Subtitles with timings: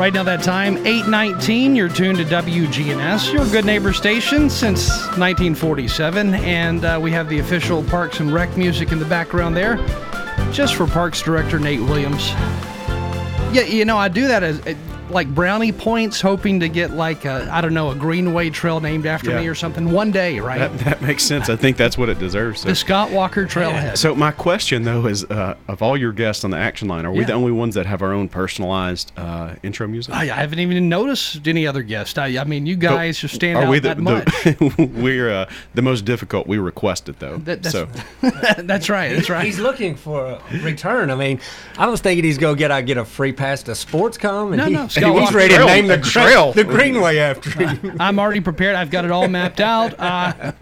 [0.00, 6.36] Right now, that time, 819, you're tuned to WGNS, your good neighbor station since 1947.
[6.36, 9.76] And uh, we have the official Parks and Rec music in the background there,
[10.52, 12.30] just for Parks Director Nate Williams.
[13.52, 14.60] Yeah, you know, I do that as
[15.10, 19.06] like brownie points, hoping to get like a I don't know a Greenway Trail named
[19.06, 19.40] after Yeah.
[19.40, 20.58] me or something one day, right?
[20.58, 21.48] That, that makes sense.
[21.48, 22.60] I think that's what it deserves.
[22.60, 23.96] So, the Scott Walker Trailhead.
[23.98, 27.12] so my question though is, uh, of all your guests on the action line, are
[27.12, 27.26] we Yeah.
[27.26, 30.14] the only ones that have our own personalized uh, intro music?
[30.14, 32.18] I, I haven't even noticed any other guest.
[32.18, 34.24] I, I mean, you guys just stand are out we the, that much.
[34.44, 36.46] the we're uh, the most difficult?
[36.46, 37.38] We request it though.
[37.38, 37.86] That- that's- so
[38.62, 39.14] that's right.
[39.14, 39.44] That's right.
[39.44, 41.10] He's looking for a return.
[41.10, 41.40] I mean,
[41.78, 44.64] I was thinking he's gonna get I get a free pass to Sportscom, and No,
[44.66, 46.52] he, no, he's Scott Walker ready to name the a trail.
[46.52, 47.96] the Greenway after him.
[48.00, 48.76] I'm already prepared.
[48.76, 49.94] I've got it all mapped out.
[49.98, 50.52] Uh,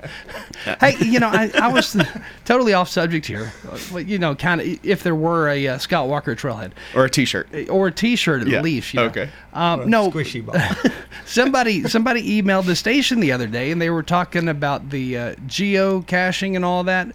[0.81, 1.97] hey, you know, I, I was
[2.45, 3.53] totally off subject here.
[3.93, 7.11] But, you know, kind of if there were a uh, Scott Walker Trailhead or a
[7.11, 7.49] T-shirt.
[7.69, 8.95] or a T-shirt at Yeah, least.
[8.95, 9.07] You know.
[9.07, 9.29] okay.
[9.53, 10.57] Um, no, Squishy ball.
[11.25, 15.35] somebody somebody emailed the station the other day, and they were talking about the uh,
[15.47, 17.09] geocaching and all that.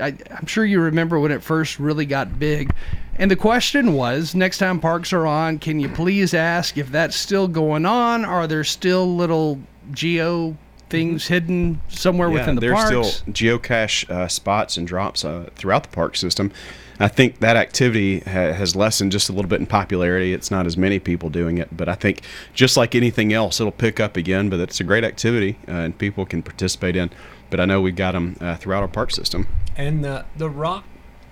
[0.00, 2.70] I, I'm sure you remember when it first really got big.
[3.16, 7.14] And the question was, next time parks are on, can you please ask if that's
[7.16, 8.24] still going on?
[8.24, 9.58] Are there still little
[9.92, 10.56] geo
[10.88, 12.88] things hidden somewhere Yeah, within the park?
[12.90, 13.16] there's parks?
[13.18, 16.52] still geocache uh, spots and drops uh, throughout the park system.
[17.00, 20.32] I think that activity ha- has lessened just a little bit in popularity.
[20.32, 22.22] It's not as many people doing it, but I think
[22.54, 24.48] just like anything else, it'll pick up again.
[24.48, 27.10] But it's a great activity uh, and people can participate in.
[27.50, 29.46] But I know we've got them uh, throughout our park system.
[29.76, 30.84] And the the rock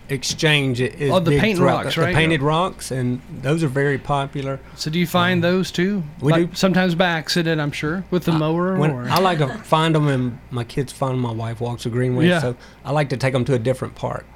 [0.09, 2.15] exchange is Oh, the big paint rocks, the, the right?
[2.17, 4.59] painted rocks, and those are very popular.
[4.75, 5.99] so do you find those too?
[5.99, 6.56] Um, we Like, do.
[6.56, 8.77] Sometimes by accident, I'm sure, with the mower.
[8.77, 9.09] When or...
[9.09, 12.27] I like to find them, and my kids find 'em, My wife walks the Greenway,
[12.27, 12.41] Yeah.
[12.41, 14.27] so I like to take them to a different park.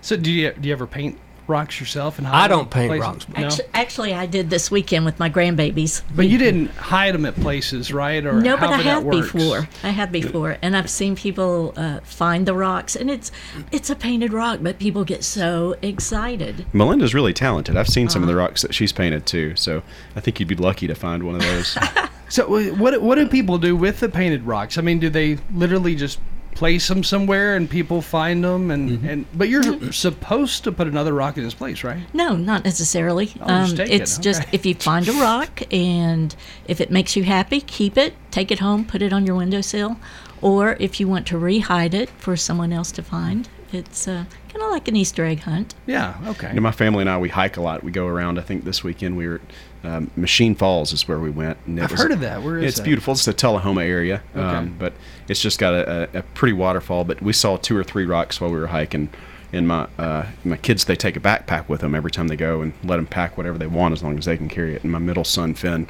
[0.00, 1.18] So do you do you ever paint
[1.48, 2.18] rocks yourself?
[2.18, 3.02] And I hide them don't paint places?
[3.06, 3.26] rocks.
[3.38, 3.46] No?
[3.46, 6.02] Actu- Actually, I did this weekend with my grandbabies.
[6.14, 8.24] But you didn't hide them at places, right?
[8.24, 9.68] Or No, but I however have before.
[9.82, 13.30] I have before, and I've seen people uh, find the rocks, and it's
[13.72, 16.66] it's a painted rock, but people get so excited.
[16.72, 17.76] Melinda's really talented.
[17.76, 18.30] I've seen some Uh-huh.
[18.30, 19.54] of the rocks that she's painted too.
[19.56, 19.82] So
[20.14, 21.76] I think you'd be lucky to find one of those.
[22.28, 24.78] So what what do people do with the painted rocks?
[24.78, 26.18] I mean, do they literally just
[26.56, 29.08] place them somewhere and people find them and, Mm-hmm.
[29.08, 32.02] and but you're supposed to put another rock in its place, right?
[32.14, 33.32] No, not necessarily.
[33.40, 36.34] Oh, um, take it, it's just if you find a rock and
[36.66, 39.98] if it makes you happy, keep it, take it home, put it on your windowsill,
[40.42, 44.62] or if you want to rehide it for someone else to find, it's uh, kind
[44.62, 45.74] of like an Easter egg hunt.
[45.86, 46.16] Yeah.
[46.28, 46.48] Okay.
[46.48, 47.82] You know, my family and I, we hike a lot.
[47.84, 48.38] We go around.
[48.38, 49.40] I think this weekend we were at
[49.86, 51.58] um, Machine Falls is where we went.
[51.66, 52.42] And I've was- heard of that.
[52.42, 52.84] Where is it's that?
[52.84, 53.12] beautiful.
[53.12, 54.44] It's the Tullahoma area, Okay.
[54.44, 54.92] um, but
[55.28, 57.04] it's just got a, a, a pretty waterfall.
[57.04, 59.08] But we saw two or three rocks while we were hiking.
[59.52, 62.62] And my uh, my kids, they take a backpack with them every time they go
[62.62, 64.82] and let them pack whatever they want as long as they can carry it.
[64.82, 65.86] And my middle son Finn,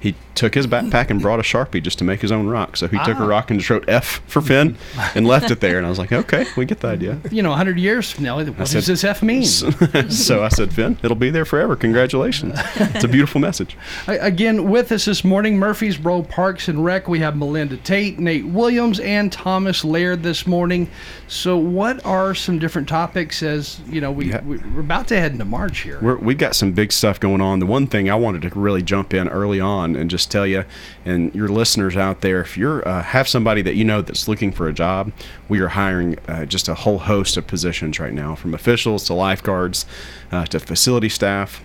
[0.00, 2.76] he took his backpack and brought a sharpie just to make his own rock.
[2.78, 3.24] So he took Ah.
[3.24, 4.76] a rock and just wrote F for Finn
[5.14, 5.76] and left it there.
[5.76, 7.18] And I was like, okay, we get the idea.
[7.30, 9.44] You know, 100 years from now, what said- does this F mean?
[10.08, 11.76] so I said, Finn, it'll be there forever.
[11.76, 12.58] Congratulations.
[12.76, 13.76] It's a beautiful message.
[14.08, 17.06] Again, with us this morning, Murphy's Murfreesboro Parks and Rec.
[17.08, 20.88] We have Melinda Tate, Nate Williams, and Thomas Laird this morning.
[21.28, 24.42] So, what are some different topics as you know we, Yeah.
[24.42, 25.98] we we're about to head into March here?
[26.00, 27.58] We're, we've got some big stuff going on.
[27.58, 30.64] The one thing I wanted to really jump in early on and just tell you,
[31.04, 34.52] and your listeners out there, if you're uh, have somebody that you know that's looking
[34.52, 35.12] for a job,
[35.48, 39.14] we are hiring uh, just a whole host of positions right now, from officials to
[39.14, 39.86] lifeguards
[40.32, 41.62] uh, to facility staff.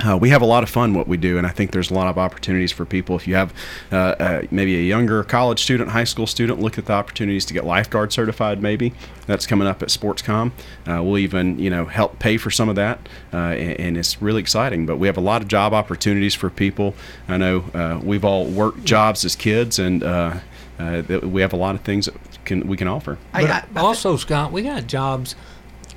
[0.00, 1.94] Uh, we have a lot of fun what we do, and I think there's a
[1.94, 3.14] lot of opportunities for people.
[3.16, 3.54] If you have
[3.92, 7.54] uh, uh, maybe a younger college student, high school student, look at the opportunities to
[7.54, 8.60] get lifeguard certified.
[8.60, 8.92] Maybe
[9.26, 10.50] that's coming up at Sportscom.
[10.86, 12.98] Uh, we'll even you know help pay for some of that,
[13.32, 14.84] uh, and, and it's really exciting.
[14.84, 16.94] But we have a lot of job opportunities for people.
[17.28, 20.34] I know uh, we've all worked jobs as kids, and uh,
[20.78, 22.14] uh, we have a lot of things that
[22.44, 23.16] can we can offer.
[23.32, 23.42] I-
[23.72, 25.36] But I- also, Scott, we got jobs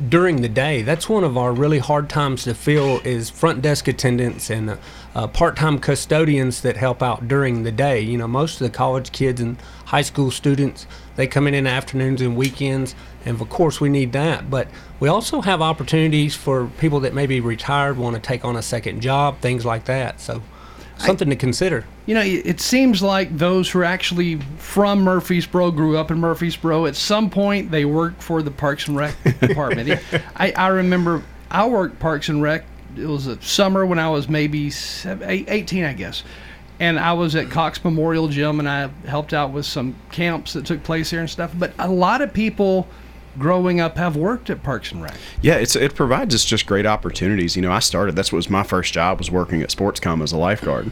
[0.09, 0.83] during the day.
[0.83, 4.77] That's one of our really hard times to fill is front desk attendants and uh,
[5.15, 8.01] uh, part-time custodians that help out during the day.
[8.01, 10.85] You know, most of the college kids and high school students
[11.15, 12.93] they come in in afternoons and weekends,
[13.25, 14.51] and of course we need that.
[14.51, 14.67] But
[14.99, 18.61] we also have opportunities for people that may be retired, want to take on a
[18.61, 20.21] second job, things like that.
[20.21, 20.43] So
[20.97, 21.85] something to consider.
[22.05, 26.19] You know, it it seems like those who are actually from Murfreesboro, grew up in
[26.19, 30.01] Murfreesboro, at some point they worked for the Parks and Rec department.
[30.35, 32.65] I, I remember I worked Parks and Rec.
[32.97, 36.23] It was a summer when I was maybe seven, eight, 18, I guess.
[36.79, 40.65] And I was at Cox Memorial Gym and I helped out with some camps that
[40.65, 41.51] took place there and stuff.
[41.57, 42.87] But a lot of people
[43.37, 45.15] growing up have worked at Parks and Rec.
[45.41, 47.55] Yeah, it's it provides us just great opportunities.
[47.55, 48.15] You know, I started.
[48.15, 50.91] That's what was my first job was working at Sportscom as a lifeguard,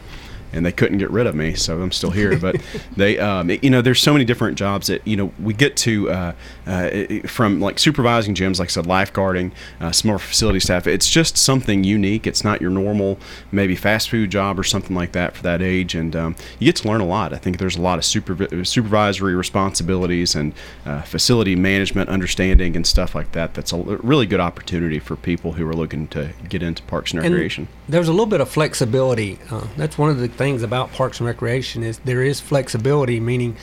[0.56, 2.38] and they couldn't get rid of me, so I'm still here.
[2.38, 2.56] But
[2.96, 6.10] they, um, you know, there's so many different jobs that you know we get to
[6.10, 6.32] uh,
[6.66, 6.90] uh,
[7.26, 10.86] from like supervising gyms, like I said, lifeguarding, uh, some more facility staff.
[10.86, 12.26] It's just something unique.
[12.26, 13.18] It's not your normal
[13.52, 16.76] maybe fast food job or something like that for that age, and um, you get
[16.76, 17.32] to learn a lot.
[17.32, 20.54] I think there's a lot of supervi- supervisory responsibilities and
[20.84, 23.54] uh, facility management understanding and stuff like that.
[23.54, 27.22] That's a really good opportunity for people who are looking to get into parks and
[27.22, 27.68] And recreation.
[27.88, 29.38] There's a little bit of flexibility.
[29.50, 33.56] Uh, that's one of the things about Parks and Recreation is there is flexibility, meaning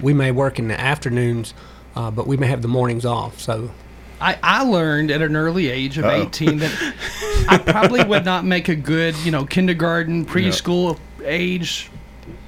[0.00, 1.54] we may work in the afternoons,
[1.96, 3.40] uh, but we may have the mornings off.
[3.40, 3.70] So
[4.20, 6.22] I, I learned at an early age of Uh-oh.
[6.22, 6.94] 18 that
[7.48, 11.90] I probably would not make a good, you know, kindergarten, preschool age,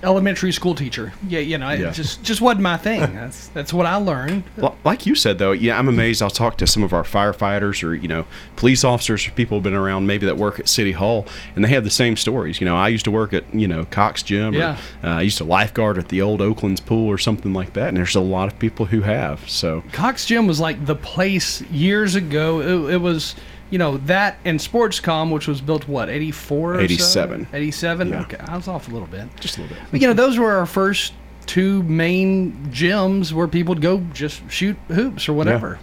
[0.04, 1.12] elementary school teacher.
[1.26, 1.88] Yeah, you know, Yeah.
[1.88, 3.00] it just just wasn't my thing.
[3.14, 4.44] That's that's what I learned.
[4.84, 6.22] Like you said, though, yeah, I'm amazed.
[6.22, 9.64] I'll talk to some of our firefighters or you know police officers or people who've
[9.64, 12.60] been around maybe that work at City Hall, and they have the same stories.
[12.60, 14.76] You know, I used to work at you know Cox Gym, or, Yeah.
[15.02, 17.96] uh, I used to lifeguard at the old Oakland's pool or something like that, and
[17.96, 19.48] there's a lot of people who have.
[19.48, 22.60] So Cox Gym was like the place years ago.
[22.60, 23.34] It, it was,
[23.70, 27.48] you know, that and Sportscom, which was built what 84, 87.
[27.52, 28.08] 87.
[28.08, 28.20] Yeah.
[28.22, 29.28] Okay, I was off a little bit.
[29.40, 29.84] just a little bit.
[29.90, 31.12] But you know, those were our first
[31.46, 35.78] two main gyms where people would go just shoot hoops or whatever.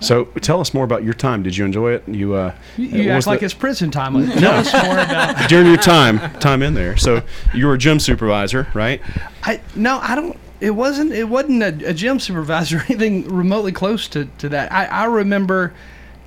[0.00, 1.42] So tell us more about your time.
[1.42, 2.08] Did you enjoy it?
[2.08, 4.30] You uh, You, was act like the- it's prison time.
[4.30, 5.48] Tell us more about.
[5.48, 6.96] during your time time in there.
[6.96, 7.22] So
[7.52, 9.00] you were a gym supervisor, right?
[9.42, 10.38] I no, I don't.
[10.60, 11.12] It wasn't.
[11.12, 14.70] It wasn't a, a gym supervisor or anything remotely close to, to that.
[14.72, 15.74] I, I remember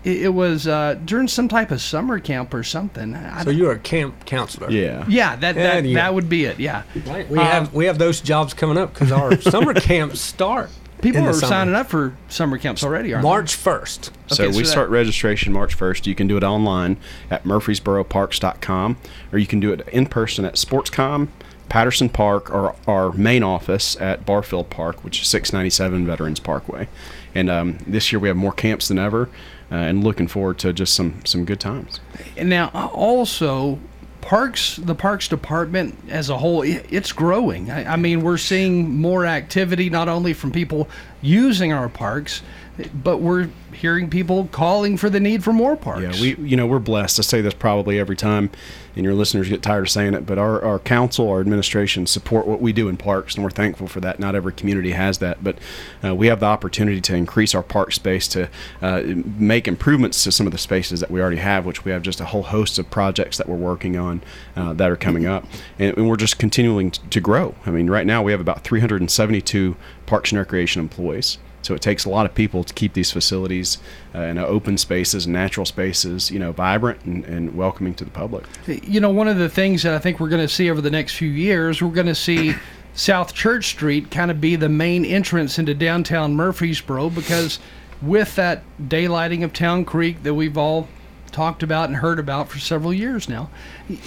[0.03, 3.15] it, it was uh, during some type of summer camp or something.
[3.15, 4.69] I so don't- you're a camp counselor.
[4.71, 5.06] Yeah.
[5.07, 5.95] yeah, that Yeah, that, yeah.
[5.95, 6.59] that would be it.
[6.59, 7.30] Yeah, Right.
[7.30, 10.69] We Um, have we have those jobs coming up because our summer camps start.
[11.01, 11.50] people in the are summer.
[11.50, 13.13] signing up for summer camps already.
[13.13, 14.12] Aren't March first.
[14.27, 16.06] So so we that- start registration March 1st.
[16.06, 16.98] You can do it online
[17.31, 18.98] at murfreesboroparks.com
[19.31, 21.27] or you can do it in person at Sportscom,
[21.69, 26.88] Patterson Park, or our main office at Barfield Park, which is 697 Veterans Parkway.
[27.33, 29.30] And um, this year we have more camps than ever
[29.72, 32.00] uh, and looking forward to just some, some good times.
[32.38, 33.80] And now uh, also.
[34.22, 37.72] Parks, the parks department as a whole, it's growing.
[37.72, 40.88] I, I mean, we're seeing more activity not only from people
[41.24, 42.44] using our parks,
[42.94, 46.19] but we're hearing people calling for the need for more parks.
[46.19, 47.19] Yeah, we you know we're blessed.
[47.19, 48.50] I say this probably every time,
[48.95, 50.25] and your listeners get tired of saying it.
[50.25, 53.88] But our, our council, our administration support what we do in parks, and we're thankful
[53.88, 54.19] for that.
[54.19, 55.57] Not every community has that, but
[56.04, 58.50] uh, we have the opportunity to increase our park space to
[58.81, 62.01] uh, make improvements to some of the spaces that we already have, which we have
[62.01, 64.22] just a whole host of projects that we're working on
[64.56, 65.45] uh, that are coming up,
[65.80, 67.56] and, and we're just continuing t- to grow.
[67.66, 69.75] I mean, right now we have about 372
[70.06, 71.38] parks and recreation employees.
[71.62, 73.78] So it takes a lot of people to keep these facilities
[74.16, 78.46] uh, and open spaces natural spaces, you know, vibrant and, and welcoming to the public.
[78.68, 80.91] you know, one of the things that I think we're going to see over the
[80.91, 82.56] next few years, we're going to see
[82.94, 87.60] South Church Street kind of be the main entrance into downtown Murfreesboro because
[88.01, 90.88] with that daylighting of Town Creek that we've all
[91.32, 93.50] talked about and heard about for several years now,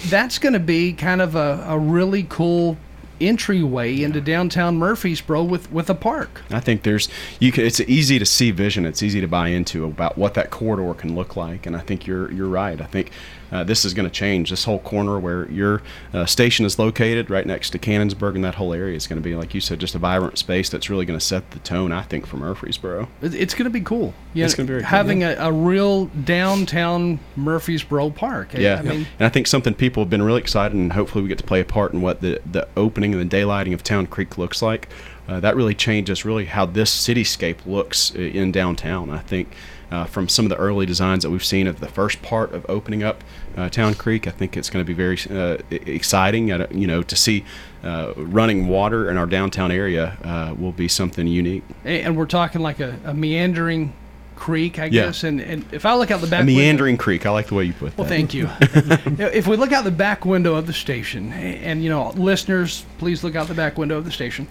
[0.07, 2.77] that's going to be kind of a, a really cool
[3.19, 6.41] entryway into downtown Murfreesboro with, with a park.
[6.51, 8.85] I think there's you can it's easy to see vision.
[8.85, 12.07] It's easy to buy into about what that corridor can look like, and I think
[12.07, 12.79] you're you're right.
[12.79, 13.11] I think
[13.51, 15.81] uh, this is going to change this whole corner where your
[16.13, 19.23] uh, station is located, right next to Cannonsburgh, and that whole area is going to
[19.23, 21.91] be, like you said, just a vibrant space that's really going to set the tone.
[21.91, 23.07] I think for Murfreesboro.
[23.21, 24.13] It's going to be cool.
[24.33, 28.49] You It's gonna be very cool, having a, a real downtown Murfreesboro park.
[28.53, 31.21] I- Yeah, I mean, and I think something people have been really excited, and hopefully
[31.21, 33.81] we get to play a part in what the the opening and the daylighting of
[33.83, 34.89] Town Creek looks like.
[35.27, 39.09] Uh, that really changes really how this cityscape looks in downtown.
[39.09, 39.53] I think
[39.95, 42.65] uh, from some of the early designs that we've seen of the first part of
[42.69, 43.23] opening up
[43.57, 46.49] uh, Town Creek, I think it's going to be very uh, exciting.
[46.49, 47.45] You know, to see
[47.83, 51.63] uh, running water in our downtown area uh, will be something unique.
[51.85, 53.93] And we're talking like a, a meandering
[54.35, 55.05] creek, I Yeah.
[55.05, 55.23] guess.
[55.23, 57.25] And, and if I look out the back A window- meandering creek.
[57.25, 57.97] I like the way you put that.
[57.97, 58.49] well, thank you.
[58.61, 63.23] if we look out the back window of the station, and you know, listeners, please
[63.23, 64.47] look out the back window of the station.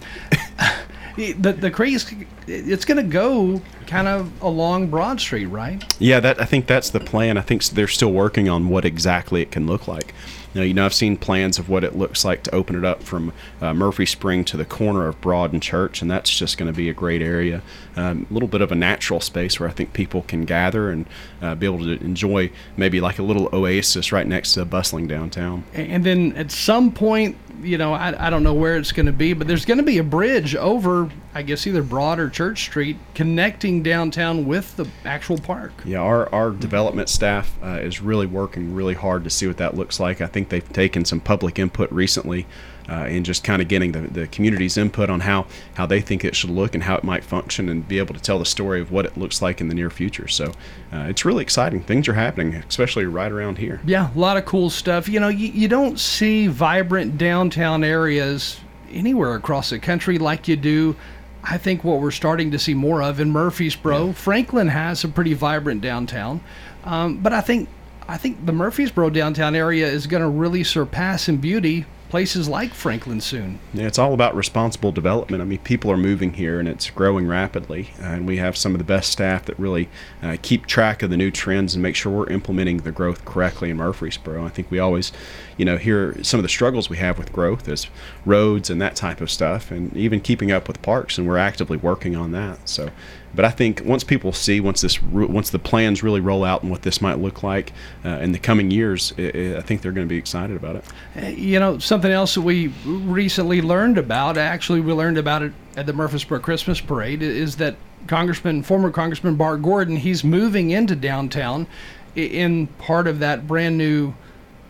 [1.15, 2.01] The the creek,
[2.47, 5.83] it's going to go kind of along Broad Street, right?
[5.99, 7.37] Yeah, that I think that's the plan.
[7.37, 10.13] I think they're still working on what exactly it can look like.
[10.53, 12.85] You know, you know, I've seen plans of what it looks like to open it
[12.85, 16.57] up from uh, Murfree Spring to the corner of Broad and Church, and that's just
[16.57, 17.61] going to be a great area.
[17.97, 21.07] Um, a little bit of a natural space where I think people can gather and
[21.41, 25.07] uh, be able to enjoy maybe like a little oasis right next to a bustling
[25.07, 25.65] downtown.
[25.73, 29.11] And then at some point, you know, I, I don't know where it's going to
[29.11, 32.63] be, but there's going to be a bridge over, I guess, either Broad or Church
[32.63, 35.71] Street connecting downtown with the actual park.
[35.83, 39.75] Yeah, our, our development staff uh, is really working really hard to see what that
[39.75, 40.21] looks like.
[40.21, 42.45] I think they've taken some public input recently
[42.87, 46.23] uh, and just kind of getting the, the community's input on how, how they think
[46.23, 48.81] it should look and how it might function and be able to tell the story
[48.81, 50.27] of what it looks like in the near future.
[50.27, 50.51] So
[50.93, 51.81] uh, it's really exciting.
[51.81, 53.81] Things are happening, especially right around here.
[53.85, 55.09] Yeah, a lot of cool stuff.
[55.09, 58.59] You know, you, you don't see vibrant downtown areas
[58.91, 60.95] anywhere across the country like you do.
[61.43, 64.13] I think what we're starting to see more of in Murfreesboro.
[64.13, 66.41] Franklin has a pretty vibrant downtown,
[66.83, 67.69] um, but I think
[68.07, 71.85] I think the Murfreesboro downtown area is going to really surpass in beauty
[72.15, 73.59] places like Franklin soon.
[73.73, 75.41] Yeah, it's all about responsible development.
[75.41, 77.89] I mean, people are moving here and it's growing rapidly.
[77.99, 79.89] And we have some of the best staff that really
[80.23, 83.69] uh, keep track of the new trends and make sure we're implementing the growth correctly
[83.69, 84.45] in Murfreesboro.
[84.45, 85.11] I think we always,
[85.57, 87.87] you know, hear some of the struggles we have with growth is
[88.25, 91.17] roads and that type of stuff, and even keeping up with parks.
[91.17, 92.69] And we're actively working on that.
[92.69, 92.91] So,
[93.35, 96.71] but I think once people see, once this, once the plans really roll out and
[96.71, 97.73] what this might look like
[98.03, 100.75] uh, in the coming years, i i I think they're going to be excited about
[100.75, 101.37] it.
[101.37, 105.85] You know, something else that we recently learned about, actually, we learned about it at
[105.85, 107.75] the Murfreesboro Christmas Parade, is that
[108.07, 111.67] Congressman, former Congressman Bart Gordon, he's moving into downtown
[112.15, 114.13] in part of that brand new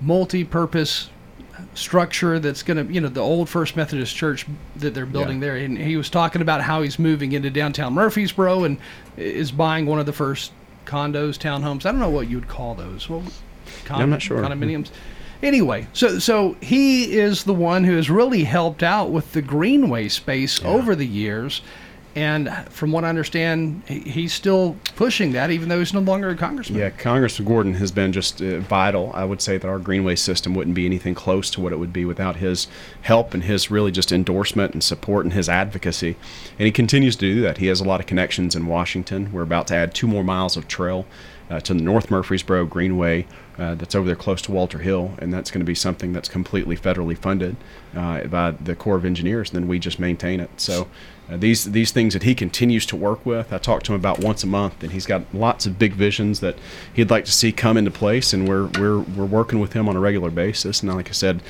[0.01, 1.09] multi purpose
[1.73, 4.45] structure that's going to, you know, the old First Methodist Church
[4.77, 5.47] that they're building Yeah.
[5.47, 5.55] there.
[5.57, 8.77] And he was talking about how he's moving into downtown Murfreesboro and
[9.17, 10.51] is buying one of the first
[10.85, 11.85] condos, townhomes.
[11.85, 13.09] I don't know what you would call those.
[13.09, 13.23] Well,
[13.85, 14.41] con- I'm not sure.
[14.41, 14.89] Condominiums.
[15.43, 20.07] Anyway, so so he is the one who has really helped out with the greenway
[20.07, 21.61] space over the years,
[22.15, 26.35] and from what I understand, he's still pushing that, even though he's no longer a
[26.35, 26.79] congressman.
[26.79, 29.11] Yeah, Congressman Gordon has been just uh, vital.
[29.13, 31.91] I would say that our greenway system wouldn't be anything close to what it would
[31.91, 32.67] be without his
[33.01, 36.15] help and his really just endorsement and support and his advocacy.
[36.57, 37.57] And he continues to do that.
[37.57, 39.33] He has a lot of connections in Washington.
[39.33, 41.05] We're about to add two more miles of trail
[41.49, 45.33] uh, to the North Murfreesboro Greenway uh, that's over there close to Walter Hill, and
[45.33, 47.55] that's going to be something that's completely federally funded
[47.95, 49.51] uh, by the Corps of Engineers.
[49.51, 50.49] And then we just maintain it.
[50.57, 50.87] So
[51.29, 54.19] uh, these these things that he continues to work with, I talk to him about
[54.19, 56.57] once a month, and he's got lots of big visions that
[56.93, 59.95] he'd like to see come into place, and we're we're we're working with him on
[59.95, 60.81] a regular basis.
[60.81, 61.41] And like I said.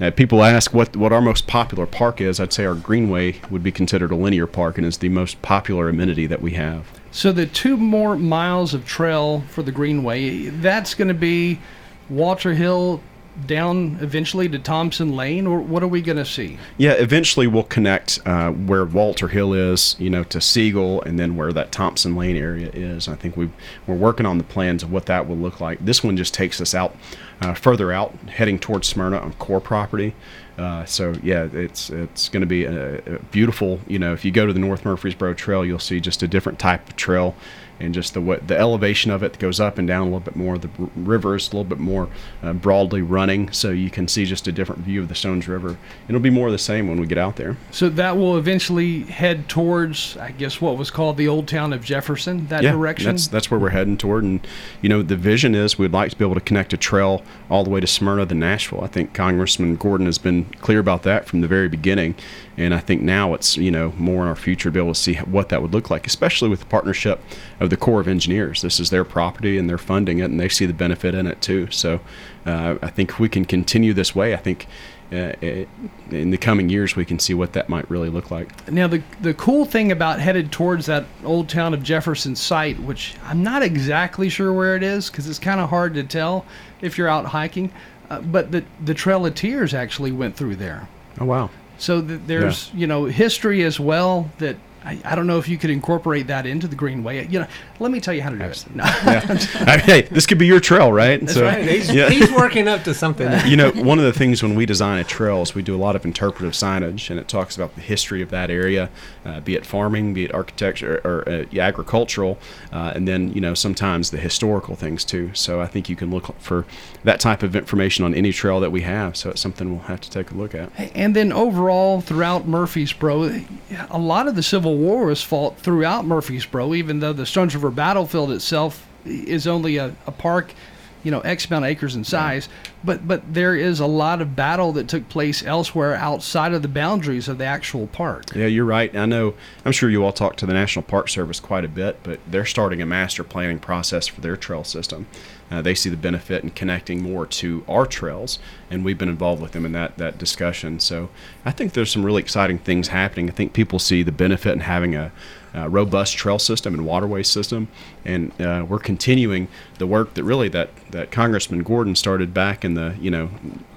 [0.00, 2.40] Uh, people ask what what our most popular park is.
[2.40, 5.88] I'd say our greenway would be considered a linear park and is the most popular
[5.90, 7.01] amenity that we have.
[7.12, 11.60] So the two more miles of trail for the greenway, that's going to be
[12.08, 13.02] Walter Hill
[13.46, 16.58] down eventually to Thompson Lane, or what are we going to see?
[16.76, 21.36] Yeah, eventually we'll connect uh, where Walter Hill is, you know, to Siegel, and then
[21.36, 23.08] where that Thompson Lane area is.
[23.08, 23.50] I think we
[23.86, 25.84] we're working on the plans of what that will look like.
[25.84, 26.96] This one just takes us out
[27.40, 30.14] uh, further out, heading towards Smyrna on core property.
[30.58, 33.80] Uh, so yeah, it's it's going to be a, a beautiful.
[33.86, 36.58] You know, if you go to the North Murfreesboro Trail, you'll see just a different
[36.58, 37.34] type of trail,
[37.82, 40.36] and just the what the elevation of it goes up and down a little bit
[40.36, 40.56] more.
[40.56, 42.08] The river is a little bit more
[42.42, 45.76] uh, broadly running, so you can see just a different view of the Stones River.
[46.08, 47.56] It'll be more of the same when we get out there.
[47.72, 51.84] So that will eventually head towards, I guess, what was called the old town of
[51.84, 52.46] Jefferson.
[52.46, 53.10] That yeah, direction.
[53.10, 54.46] That's that's where we're heading toward, and
[54.80, 57.64] you know the vision is we'd like to be able to connect a trail all
[57.64, 58.82] the way to Smyrna, then Nashville.
[58.82, 62.14] I think Congressman Gordon has been clear about that from the very beginning,
[62.56, 65.00] and I think now it's you know more in our future to be able to
[65.00, 67.20] see what that would look like, especially with the partnership
[67.58, 68.60] of the Corps of Engineers.
[68.60, 71.40] This is their property, and they're funding it, and they see the benefit in it
[71.40, 71.70] too.
[71.70, 72.00] So
[72.44, 74.34] uh, I think if we can continue this way.
[74.34, 74.68] I think.
[75.10, 75.68] Uh, it,
[76.10, 78.48] in the coming years, we can see what that might really look like.
[78.70, 83.14] Now, the the cool thing about headed towards that old town of Jefferson site, which
[83.26, 86.46] I'm not exactly sure where it is because it's kind of hard to tell
[86.80, 87.70] if you're out hiking,
[88.08, 90.88] uh, but the the Trail of Tears actually went through there.
[91.20, 91.50] Oh wow!
[91.76, 95.58] So th- there's you know history as well that I, I don't know if you
[95.58, 97.26] could incorporate that into the greenway.
[97.28, 97.46] You know,
[97.78, 98.66] let me tell you how to do it.
[98.74, 98.84] No.
[99.02, 99.20] Yeah.
[99.66, 101.20] I mean, hey, this could be your trail, right?
[101.20, 101.68] That's right.
[101.68, 103.30] He's, he's working up to something.
[103.46, 105.78] you know, one of the things when we design a trail is we do a
[105.78, 108.90] lot of interpretive signage, and it talks about the history of that area,
[109.24, 112.38] uh, be it farming, be it architecture or, uh, agricultural,
[112.72, 115.30] uh, and then you know sometimes the historical things too.
[115.34, 116.64] So I think you can look for
[117.04, 119.16] that type of information on any trail that we have.
[119.16, 120.70] So it's something we'll have to take a look at.
[120.94, 123.42] And then overall, throughout Murfreesboro,
[123.90, 127.70] a lot of the Civil War was fought throughout Murfreesboro, even though the Stones River
[127.70, 130.54] battlefield itself is only a, a park
[131.02, 132.48] you know X amount of acres in size,
[132.84, 136.68] but but there is a lot of battle that took place elsewhere outside of the
[136.68, 138.34] boundaries of the actual park.
[138.34, 138.94] Yeah, you're right.
[138.94, 139.34] I know.
[139.64, 142.46] I'm sure you all talk to the National Park Service quite a bit, but they're
[142.46, 145.06] starting a master planning process for their trail system.
[145.50, 148.38] Uh, they see the benefit in connecting more to our trails,
[148.70, 150.80] and we've been involved with them in that that discussion.
[150.80, 151.10] So
[151.44, 153.28] I think there's some really exciting things happening.
[153.28, 155.12] I think people see the benefit in having a
[155.54, 157.68] uh, robust trail system and waterway system,
[158.04, 162.74] and uh, we're continuing the work that really that that Congressman Gordon started back in
[162.74, 163.30] the you know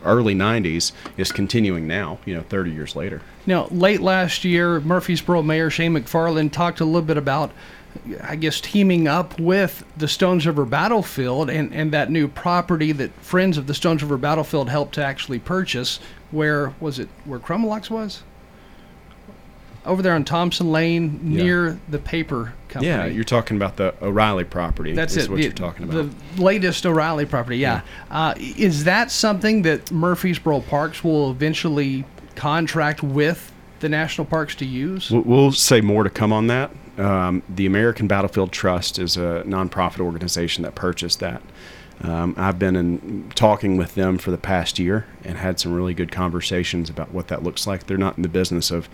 [0.04, 3.22] early '90s is continuing now, you know, 30 years later.
[3.46, 7.52] Now, late last year, Murfreesboro Mayor Shane McFarland talked a little bit about.
[8.22, 13.14] I guess teaming up with the Stones River Battlefield and, and that new property that
[13.22, 16.02] Friends of the Stones River Battlefield helped to actually purchase.
[16.30, 17.08] Where was it?
[17.24, 18.22] Where Chromalox was?
[19.86, 21.76] Over there on Thompson Lane near yeah.
[21.90, 22.88] the paper company.
[22.88, 24.94] Yeah, you're talking about the O'Reilly property.
[24.94, 25.30] That's it.
[25.30, 26.10] What the, you're talking about.
[26.36, 27.58] The latest O'Reilly property.
[27.58, 27.82] Yeah.
[28.10, 28.28] yeah.
[28.28, 34.66] Uh, is that something that Murfreesboro Parks will eventually contract with the national parks to
[34.66, 35.12] use?
[35.12, 36.72] We'll say more to come on that.
[36.98, 41.42] Um, the American Battlefield Trust is a nonprofit organization that purchased that.
[42.02, 45.94] Um, I've been in talking with them for the past year and had some really
[45.94, 47.88] good conversations about what that looks like.
[47.88, 48.90] They're not in the business of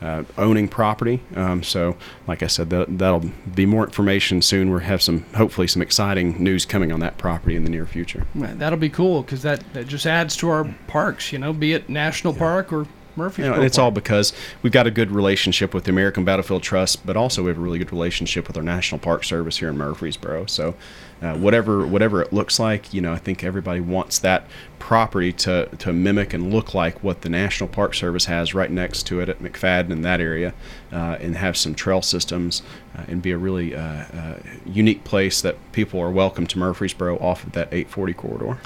[0.00, 1.20] uh, owning property.
[1.34, 4.70] Um, so, like I said, that, that'll be more information soon.
[4.70, 8.26] We'll have some, hopefully, some exciting news coming on that property in the near future.
[8.34, 11.88] That'll be cool because that, that just adds to our parks, you know, be it
[11.88, 12.38] national yeah.
[12.38, 12.86] park or
[13.18, 13.42] Murphy.
[13.42, 14.32] You know, and it's all because
[14.62, 17.60] we've got a good relationship with the American Battlefield Trust, but also we have a
[17.60, 20.46] really good relationship with our National Park Service here in Murfreesboro.
[20.46, 20.74] So,
[21.20, 24.46] uh, whatever whatever it looks like, you know, I think everybody wants that
[24.78, 29.02] property to to mimic and look like what the National Park Service has right next
[29.08, 30.54] to it at McFadden in that area,
[30.92, 32.62] uh, and have some trail systems
[32.96, 37.18] uh, and be a really uh, uh, unique place that people are welcome to Murfreesboro
[37.18, 38.58] off of that 840 corridor.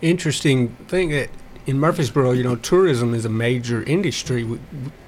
[0.00, 1.30] Interesting thing that
[1.66, 4.44] in Murfreesboro, you know, tourism is a major industry.
[4.44, 4.58] We,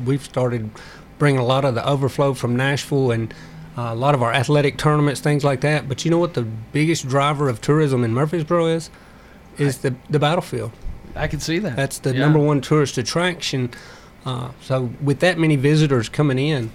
[0.04, 0.70] we've started
[1.18, 3.32] bringing a lot of the overflow from Nashville and
[3.76, 5.88] uh, a lot of our athletic tournaments, things like that.
[5.88, 8.90] But you know what the biggest driver of tourism in Murfreesboro is?
[9.56, 10.70] Is the the battlefield.
[11.16, 11.74] I can see that.
[11.74, 12.20] That's the yeah.
[12.20, 13.70] number one tourist attraction.
[14.24, 16.70] Uh, so with that many visitors coming in,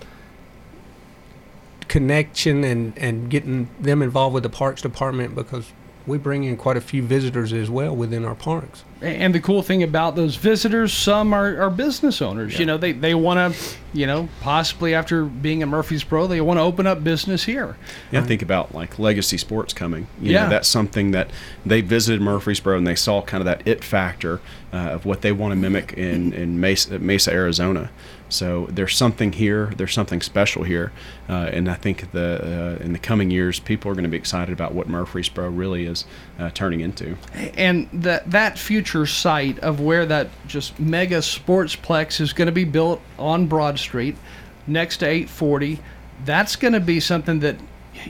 [1.88, 5.72] connection and and getting them involved with the parks department because
[6.06, 8.84] we bring in quite a few visitors as well within our parks.
[9.02, 12.54] And the cool thing about those visitors, some are, are business owners.
[12.54, 12.60] Yeah.
[12.60, 16.58] You know, they, they want to, you know, possibly after being at Murfreesboro, they want
[16.58, 17.78] to open up business here.
[18.12, 20.08] Yeah, think about like legacy sports coming.
[20.22, 20.44] You yeah.
[20.44, 21.30] Know, that's something that
[21.66, 24.40] they visited Murfreesboro and they saw kind of that it factor
[24.72, 27.92] uh, of what they want to mimic in, in Mesa, Mesa, Arizona.
[28.34, 29.72] So there's something here.
[29.78, 30.92] There's something special here,
[31.30, 34.18] uh, and I think the uh, in the coming years, people are going to be
[34.18, 36.06] excited about what Murfreesboro really is
[36.40, 37.16] uh, turning into.
[37.56, 42.66] And that that future site of where that just mega sportsplex is going to be
[42.66, 44.18] built on Broad Street,
[44.66, 45.80] next to 840,
[46.26, 47.58] that's going to be something that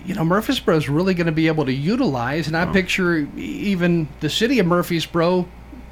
[0.05, 2.47] you know Murfreesboro is really going to be able to utilize.
[2.47, 5.47] And I picture even the city of Murfreesboro,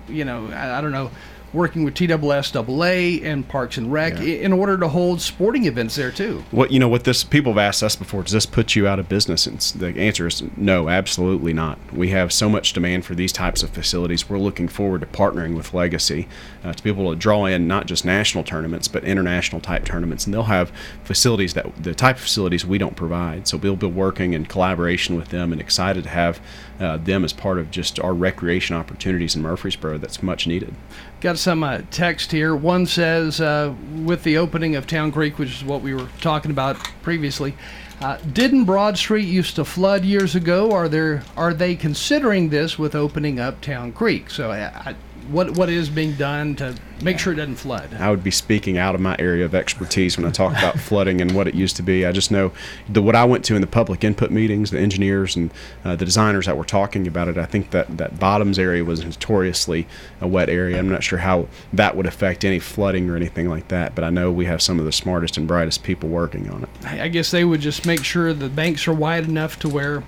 [0.08, 1.12] you know, I, I don't know
[1.54, 4.36] working with TSSAA and Parks and Rec yeah.
[4.36, 6.44] in order to hold sporting events there too.
[6.52, 9.00] What you know, what this people have asked us before, does this put you out
[9.00, 9.46] of business?
[9.46, 11.78] And the answer is no, absolutely not.
[11.94, 14.30] We have so much demand for these types of facilities.
[14.30, 16.28] We're looking forward to partnering with Legacy
[16.64, 20.26] uh, to be able to draw in not just national tournaments but international type tournaments,
[20.26, 20.72] and they'll have
[21.04, 23.48] facilities that the type of facilities we don't provide.
[23.48, 26.42] So we'll be working in collaboration with them, and excited to have
[26.80, 29.98] uh, them as part of just our recreation opportunities in Murfreesboro.
[29.98, 30.74] That's much needed.
[31.22, 32.56] Got some uh, text here.
[32.56, 33.74] One says, uh,
[34.04, 37.56] with the opening of Town Creek, which is what we were talking about previously,
[38.00, 40.72] uh, didn't Broad Street used to flood years ago?
[40.72, 44.30] Are there are they considering this with opening up Town Creek?
[44.30, 44.96] So I, I,
[45.30, 47.94] what what is being done to make sure it doesn't flood?
[47.94, 51.22] I would be speaking out of my area of expertise when I talk about flooding
[51.22, 52.06] and what it used to be.
[52.06, 52.52] I just know
[52.90, 55.52] the what I went to in the public input meetings, the engineers and
[55.84, 57.38] uh, the designers that were talking about it.
[57.38, 59.88] I think that that bottoms area was notoriously
[60.20, 60.78] a wet area.
[60.78, 64.10] I'm not sure how that would affect any flooding or anything like that, but I
[64.10, 66.70] know we have some of the smartest and brightest people working on it.
[66.86, 70.04] I guess they would just make sure the banks are wide enough to where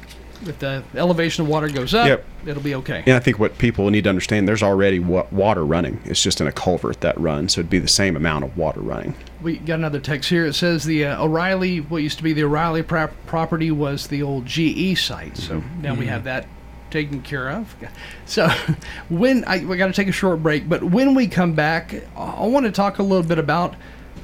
[0.47, 2.25] if the elevation of water goes up, Yep.
[2.45, 3.03] it'll be okay.
[3.05, 5.99] And I think what people need to understand, there's already water running.
[6.05, 8.79] It's just in a culvert that runs, so it'd be the same amount of water
[8.81, 9.15] running.
[9.41, 10.45] We got another text here.
[10.45, 14.23] It says the uh, O'Reilly, what used to be the O'Reilly prop- property, was the
[14.23, 15.37] old GE site.
[15.37, 15.81] So Mm-hmm.
[15.81, 16.47] now we have that
[16.91, 17.75] taken care of.
[18.25, 18.47] So
[19.09, 22.23] when I we got to take a short break, but when we come back, I
[22.23, 23.75] I want to talk a little bit about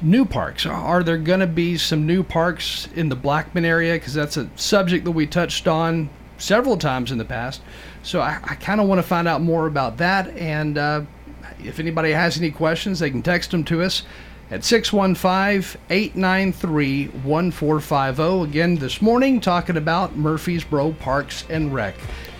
[0.01, 0.65] new parks.
[0.65, 3.93] Are there going to be some new parks in the Blackman area?
[3.93, 7.61] Because that's a subject that we touched on several times in the past.
[8.03, 10.29] So I, I kind of want to find out more about that.
[10.37, 11.01] And uh,
[11.63, 14.03] if anybody has any questions, they can text them to us
[14.51, 18.49] at 615 893 1450.
[18.49, 21.95] Again, this morning, talking about Murfreesboro Parks and Rec.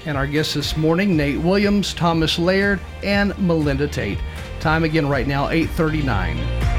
[0.05, 4.19] And our guests this morning, Nate Williams, Thomas Laird, and Melinda Tate.
[4.59, 6.78] Time again right now, 839.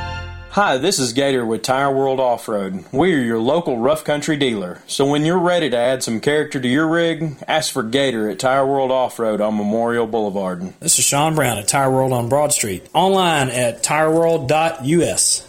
[0.55, 2.83] Hi, this is Gator with Tire World Off Road.
[2.91, 4.81] We are your local rough country dealer.
[4.85, 8.39] So when you're ready to add some character to your rig, ask for Gator at
[8.39, 10.73] Tire World Off Road on Memorial Boulevard.
[10.81, 12.85] This is Sean Brown at Tire World on Broad Street.
[12.93, 15.47] Online at tireworld.us.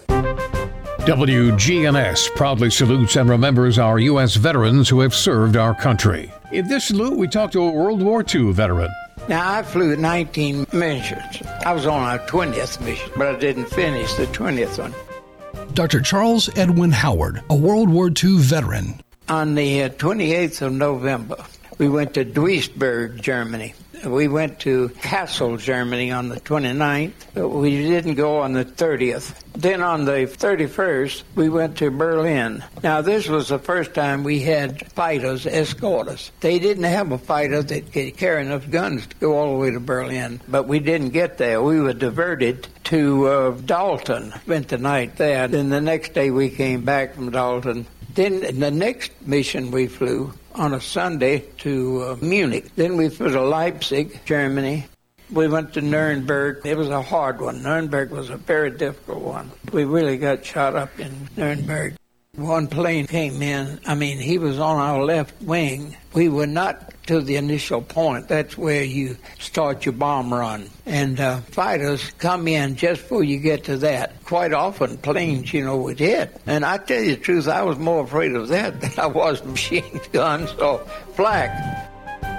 [1.02, 4.36] WGNS proudly salutes and remembers our U.S.
[4.36, 6.32] veterans who have served our country.
[6.52, 8.88] In this salute, we talk to a World War II veteran.
[9.28, 11.42] Now, I flew 19 missions.
[11.64, 14.94] I was on our 20th mission, but I didn't finish the 20th one.
[15.74, 16.00] Dr.
[16.00, 19.00] Charles Edwin Howard, a World War II veteran.
[19.28, 21.36] On the uh, 28th of November,
[21.78, 23.74] we went to Duisburg, Germany.
[24.04, 29.34] We went to Kassel, Germany on the 29th, but we didn't go on the 30th.
[29.52, 32.64] Then on the 31st, we went to Berlin.
[32.82, 36.32] Now, this was the first time we had fighters escort us.
[36.40, 39.70] They didn't have a fighter that could carry enough guns to go all the way
[39.70, 41.62] to Berlin, but we didn't get there.
[41.62, 45.46] We were diverted to uh, Dalton, spent the night there.
[45.46, 47.86] Then the next day we came back from Dalton.
[48.14, 52.74] Then the next mission we flew on a Sunday to uh, Munich.
[52.76, 54.86] Then we flew to Leipzig, Germany.
[55.30, 56.66] We went to Nuremberg.
[56.66, 57.62] It was a hard one.
[57.62, 59.50] Nuremberg was a very difficult one.
[59.72, 61.94] We really got shot up in Nuremberg.
[62.38, 63.78] One plane came in.
[63.86, 65.94] I mean, he was on our left wing.
[66.14, 68.28] We were not to the initial point.
[68.28, 70.70] That's where you start your bomb run.
[70.86, 74.24] And uh, fighters come in just before you get to that.
[74.24, 76.34] Quite often, planes, you know, would hit.
[76.46, 79.44] And I tell you the truth, I was more afraid of that than I was
[79.44, 80.78] machine guns or
[81.12, 81.50] flak.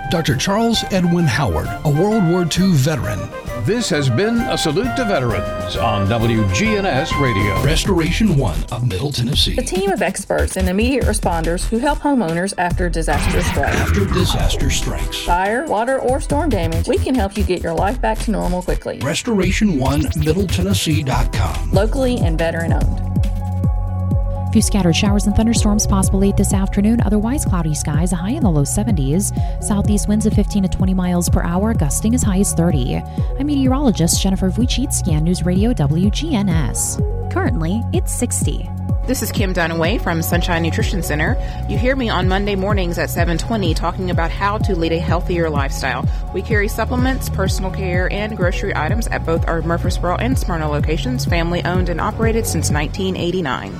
[0.10, 0.38] Dr.
[0.38, 3.20] Charles Edwin Howard, a World War II veteran.
[3.66, 7.64] This has been a salute to veterans on WGNS Radio.
[7.64, 9.58] Restoration One of Middle Tennessee.
[9.58, 13.78] A team of experts and immediate responders who help homeowners after disaster strikes.
[13.78, 15.24] After disaster strikes.
[15.24, 18.62] Fire, water, or storm damage, we can help you get your life back to normal
[18.62, 19.00] quickly.
[19.00, 21.72] Restoration One MiddleTennessee.com.
[21.72, 23.13] Locally and veteran owned.
[24.54, 27.02] Few scattered showers and thunderstorms possible late this afternoon.
[27.02, 29.34] Otherwise, cloudy skies, a high in the low 70s.
[29.64, 33.02] Southeast winds of 15 to 20 miles per hour, gusting as high as 30.
[33.40, 37.34] I'm meteorologist Jennifer Wojcicki on News Radio WGNS.
[37.34, 38.70] Currently, it's 60.
[39.08, 41.36] This is Kim Dunaway from Sunshine Nutrition Center.
[41.68, 45.50] You hear me on Monday mornings at 7:20 talking about how to lead a healthier
[45.50, 46.06] lifestyle.
[46.32, 51.26] We carry supplements, personal care, and grocery items at both our Murfreesboro and Smyrna locations,
[51.26, 53.74] family owned and operated since 1989.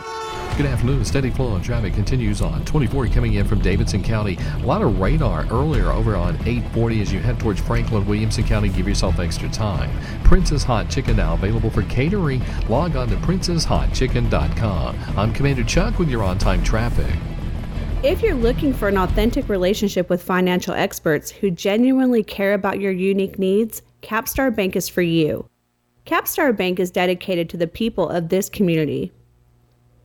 [0.56, 1.04] Good afternoon.
[1.04, 4.38] Steady flow of traffic continues on 24 coming in from Davidson County.
[4.62, 8.70] A lot of radar earlier over on 840 as you head towards Franklin, Williamson County.
[8.70, 9.90] Give yourself extra time.
[10.24, 12.44] Prince's Hot Chicken now available for catering.
[12.70, 14.96] Log on to princeshotchicken.com.
[15.18, 17.16] I'm Commander Chuck with your on time traffic.
[18.04, 22.92] If you're looking for an authentic relationship with financial experts who genuinely care about your
[22.92, 25.50] unique needs, Capstar Bank is for you.
[26.06, 29.12] Capstar Bank is dedicated to the people of this community.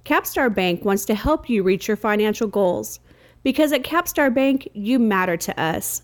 [0.08, 2.98] Capstar Bank wants to help you reach your financial goals
[3.42, 6.00] because at Capstar Bank, you matter to us.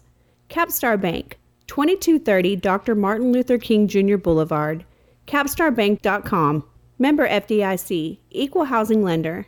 [0.50, 1.38] Capstar Bank,
[1.68, 2.94] 2230 Dr.
[2.94, 4.18] Martin Luther King Jr.
[4.18, 4.84] Boulevard,
[5.26, 6.64] capstarbank.com.
[6.98, 9.46] Member FDIC, Equal Housing Lender.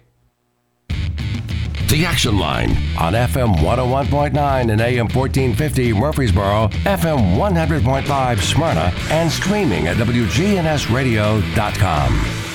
[0.88, 9.86] The Action Line on FM 101.9 and AM 1450 Murfreesboro, FM 100.5 Smyrna, and streaming
[9.86, 12.45] at WGNSradio.com.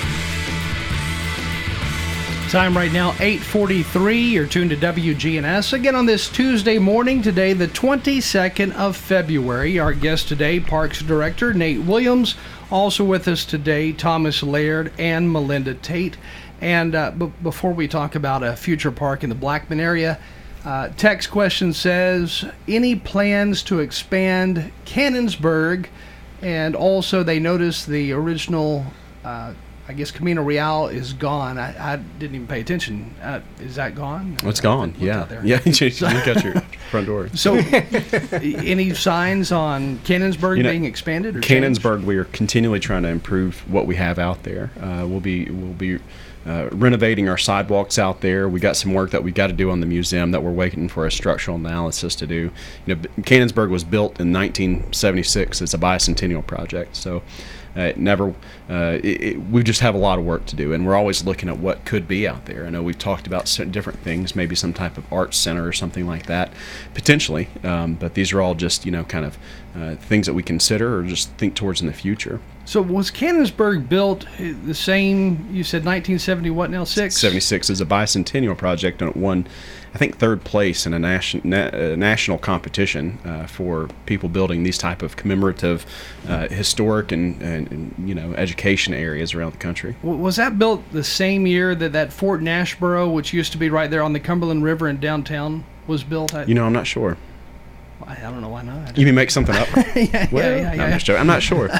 [2.51, 4.19] Time right now, 843.
[4.19, 5.71] You're tuned to WGNS.
[5.71, 9.79] Again on this Tuesday morning, today, the 22nd of February.
[9.79, 12.35] Our guest today, Parks Director Nate Williams.
[12.69, 16.17] Also with us today, Thomas Laird and Melinda Tate.
[16.59, 20.19] And uh, b- before we talk about a future park in the Blackman area,
[20.65, 25.87] uh, text question says, any plans to expand Cannonsburgh?
[26.41, 28.87] And also, they noticed the original,
[29.23, 29.53] uh,
[29.91, 31.58] I guess, Camino Real is gone.
[31.58, 33.13] I, I didn't even pay attention.
[33.21, 34.38] Uh, is that gone?
[34.43, 34.95] It's gone.
[34.97, 35.27] Yeah.
[35.43, 35.60] Yeah.
[35.65, 36.54] you look out your
[36.91, 37.27] front door.
[37.36, 37.56] So,
[38.32, 41.36] any signs on Cannonsburgh You know, being expanded?
[41.36, 41.82] Or changed?
[41.82, 44.71] Cannonsburgh, we are continually trying to improve what we have out there.
[44.80, 45.99] Uh, we'll be we'll be
[46.45, 48.47] uh, renovating our sidewalks out there.
[48.47, 50.88] We got some work that we got to do on the museum that we're waiting
[50.88, 52.49] for a structural analysis to do.
[52.86, 55.62] You know, Cannonsburgh was built in 1976.
[55.62, 57.23] It's a bicentennial project, so.
[57.75, 58.29] Uh, it never,
[58.69, 61.23] uh, it, it, we just have a lot of work to do, and we're always
[61.23, 62.65] looking at what could be out there.
[62.65, 66.05] I know we've talked about different things, maybe some type of arts center or something
[66.05, 66.51] like that,
[66.93, 67.47] potentially.
[67.63, 69.38] Um, but these are all just, you know, kind of
[69.75, 72.41] uh, things that we consider or just think towards in the future.
[72.63, 75.47] So, was Cannonsburgh built the same?
[75.52, 76.84] You said 1970, what now?
[76.84, 77.17] Six?
[77.17, 79.47] 76 is a bicentennial project, and it won,
[79.93, 84.63] I think, third place in a nation, na- uh, national competition uh, for people building
[84.63, 85.86] these type of commemorative,
[86.28, 89.95] uh, historic, and, and, and you know education areas around the country.
[90.04, 93.89] Was that built the same year that that Fort Nashborough, which used to be right
[93.89, 96.34] there on the Cumberland River in downtown, was built?
[96.36, 97.17] I, You know, I'm not sure.
[98.08, 98.97] I, don't know why not.
[98.97, 99.67] You may make something up.
[99.95, 100.91] yeah, Well, yeah, yeah, I'm, yeah.
[100.93, 101.19] just joking.
[101.19, 101.69] I'm not sure.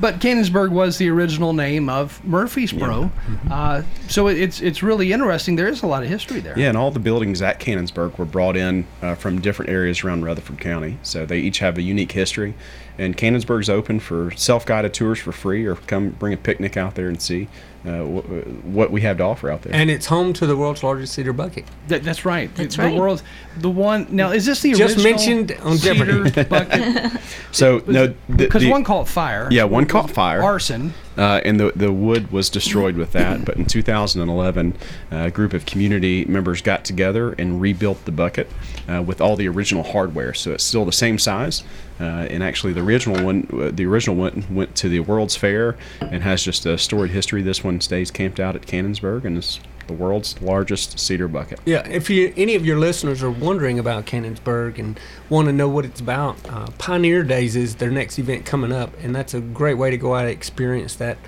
[0.00, 3.12] But Cannonsburgh was the original name of Murfreesboro,
[3.50, 5.56] uh, so it, it's it's really interesting.
[5.56, 6.58] There is a lot of history there.
[6.58, 10.24] Yeah, and all the buildings at Cannonsburgh were brought in uh, from different areas around
[10.24, 10.98] Rutherford County.
[11.02, 12.54] So they each have a unique history.
[12.98, 16.94] And Cannonsburgh's open for self guided tours for free or come bring a picnic out
[16.94, 17.48] there and see
[17.86, 19.74] uh, wh- what we have to offer out there.
[19.74, 21.64] And it's home to the world's largest cedar bucket.
[21.88, 22.54] That, that's right.
[22.54, 22.94] That's the, right.
[22.94, 23.22] The world,
[23.56, 26.44] the one now is this the Just original mentioned on cedar Jeopardy.
[26.48, 27.20] bucket?
[27.52, 28.14] so, no.
[28.34, 29.48] Because one caught fire.
[29.50, 30.42] Yeah, one caught fire.
[30.42, 30.92] Arson.
[31.16, 33.44] Uh, and the, the wood was destroyed with that.
[33.44, 34.74] But in 2011,
[35.12, 38.50] uh, a group of community members got together and rebuilt the bucket
[38.88, 40.34] uh, with all the original hardware.
[40.34, 41.64] So it's still the same size.
[41.98, 45.76] Uh, and actually, the original one, uh, the original one went to the World's Fair
[46.00, 47.42] and has just a storied history.
[47.42, 51.58] This one stays camped out at Cannonsburgh and is the world's largest cedar bucket.
[51.66, 54.98] Yeah, if you any of your listeners are wondering about Cannonsburgh and
[55.28, 58.92] want to know what it's about, uh, Pioneer Days is their next event coming up,
[59.02, 61.18] and that's a great way to go out and experience that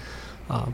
[0.49, 0.71] uh,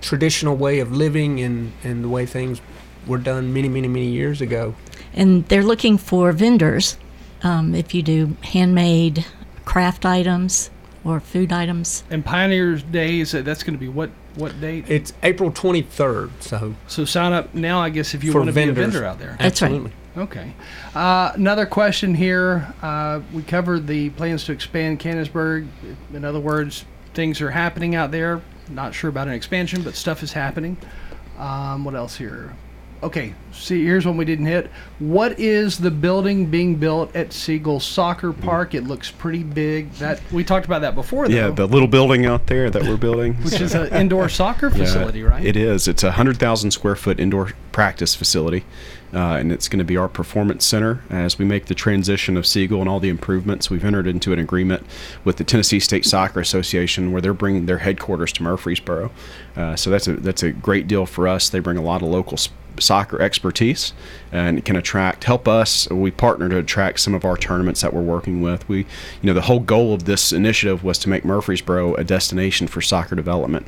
[0.00, 2.60] traditional way of living and, and the way things
[3.06, 4.74] were done many, many, many years ago.
[5.14, 6.96] And they're looking for vendors.
[7.42, 9.24] Um, if you do handmade
[9.64, 10.70] craft items
[11.04, 13.34] or food items, And Pioneers Days.
[13.34, 14.88] uh, That's going to be what what date?
[14.88, 16.30] It's April 23rd.
[16.40, 17.80] So so sign up now.
[17.80, 19.36] I guess if you want to be a vendor out there.
[19.38, 19.68] That's right.
[19.68, 19.92] Absolutely.
[20.16, 20.54] Okay.
[20.94, 22.72] Uh, another question here.
[22.82, 25.68] Uh, we covered the plans to expand Cannonsburgh.
[26.12, 28.42] In other words, things are happening out there.
[28.68, 30.76] Not sure about an expansion, but stuff is happening.
[31.38, 32.54] Um, what else here?
[33.02, 34.70] Okay, see, here's one we didn't hit.
[34.98, 38.74] What is the building being built at Siegel Soccer Park?
[38.74, 39.90] It looks pretty big.
[39.94, 41.34] That we talked about that before, though.
[41.34, 44.84] Yeah, the little building out there that we're building, Which is an indoor soccer Yeah,
[44.84, 45.42] facility, right?
[45.44, 45.88] It is.
[45.88, 48.64] It's a hundred thousand square foot indoor practice facility,
[49.14, 52.46] uh, and it's going to be our performance center as we make the transition of
[52.46, 53.70] Siegel and all the improvements.
[53.70, 54.84] We've entered into an agreement
[55.24, 59.10] with the Tennessee State Soccer Association where they're bringing their headquarters to Murfreesboro.
[59.56, 61.48] Uh, so that's a that's a great deal for us.
[61.48, 62.34] They bring a lot of local.
[62.34, 63.92] s- soccer expertise
[64.32, 65.88] and can attract help us.
[65.90, 68.68] We partner to attract some of our tournaments that we're working with.
[68.68, 68.86] We you
[69.24, 73.14] know the whole goal of this initiative was to make murfreesboro a destination for soccer
[73.14, 73.66] development.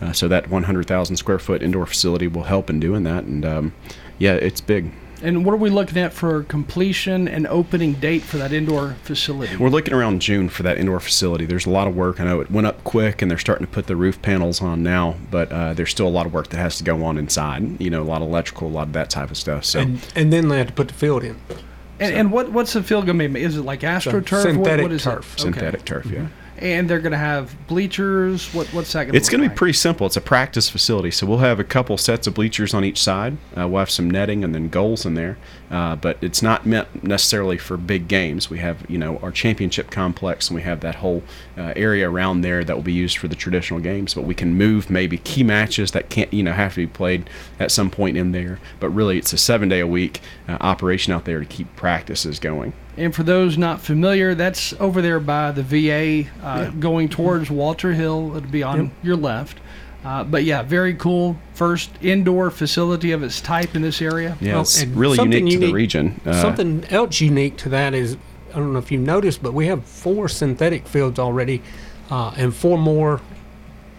[0.00, 3.24] Uh, so that 100,000 square foot indoor facility will help in doing that.
[3.24, 3.72] And um,
[4.18, 8.38] yeah it's big And what are we looking at for completion and opening date for
[8.38, 9.56] that indoor facility?
[9.56, 11.46] We're looking around June for that indoor facility.
[11.46, 12.20] There's a lot of work.
[12.20, 14.82] I know it went up quick, and they're starting to put the roof panels on
[14.82, 17.80] now, but uh, there's still a lot of work that has to go on inside.
[17.80, 19.64] You know, a lot of electrical, a lot of that type of stuff.
[19.64, 21.36] So, And, and then they have to put the field in.
[22.00, 23.42] And, and what what's the field going to be?
[23.42, 24.32] Is it like AstroTurf?
[24.32, 25.34] What- synthetic what is turf.
[25.38, 25.40] It?
[25.46, 25.52] Okay.
[25.52, 26.26] synthetic turf, yeah.
[26.62, 28.54] And they're going to have bleachers.
[28.54, 30.06] What, what's that going to It's going to be pretty simple.
[30.06, 33.36] It's a practice facility, so we'll have a couple sets of bleachers on each side.
[33.58, 35.38] Uh, we'll have some netting and then goals in there,
[35.72, 38.48] uh, but it's not meant necessarily for big games.
[38.48, 41.24] We have you know our championship complex, and we have that whole
[41.58, 44.14] uh, area around there that will be used for the traditional games.
[44.14, 47.28] But we can move maybe key matches that can't you know have to be played
[47.58, 48.60] at some point in there.
[48.78, 52.38] But really, it's a seven day a week uh, operation out there to keep practices
[52.38, 52.72] going.
[52.96, 56.70] And for those not familiar, that's over there by the VA, uh, Yeah.
[56.78, 58.34] going towards Walter Hill.
[58.36, 58.90] It'll be on Yep.
[59.02, 59.58] your left.
[60.04, 61.36] Uh, but yeah, very cool.
[61.54, 64.36] First indoor facility of its type in this area.
[64.40, 66.20] Yeah, it's and really something unique to the region.
[66.26, 68.16] Uh, something else unique to that is
[68.54, 71.62] I don't know if you've noticed, but we have four synthetic fields already,
[72.10, 73.22] uh, and four more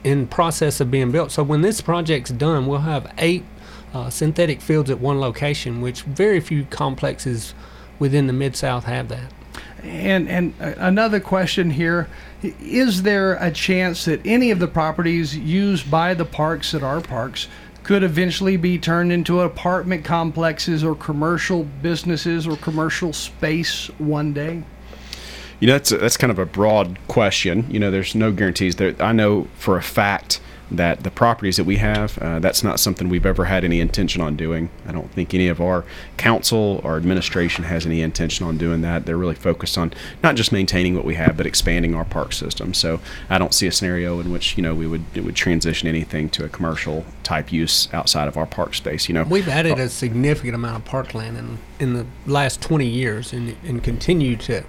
[0.03, 1.31] in process of being built.
[1.31, 3.43] So when this project's done, we'll have eight
[3.95, 7.53] uh, synthetic fields at one location, which very few complexes
[8.03, 9.31] within the mid South have that.
[9.81, 12.09] And and uh, another question here:
[12.41, 16.99] Is there a chance that any of the properties used by the parks at our
[16.99, 17.47] parks
[17.83, 24.63] could eventually be turned into apartment complexes or commercial businesses or commercial space one day?
[25.61, 27.65] You know, that's that's kind of a broad question.
[27.69, 28.75] You know, there's no guarantees.
[28.75, 32.79] There, I know for a fact that the properties that we have, uh, that's not
[32.79, 34.69] something we've ever had any intention on doing.
[34.87, 35.85] I don't think any of our
[36.17, 39.05] council or administration has any intention on doing that.
[39.05, 42.73] They're really focused on not just maintaining what we have, but expanding our park system.
[42.73, 42.99] So
[43.29, 46.29] I don't see a scenario in which you know we would it would transition anything
[46.31, 49.07] to a commercial type use outside of our park space.
[49.07, 53.33] You know, We've added a significant amount of parkland in in the last 20 years,
[53.33, 54.63] and and continue to,